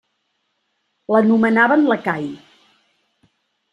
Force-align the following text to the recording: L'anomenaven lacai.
L'anomenaven 1.15 1.85
lacai. 1.91 2.25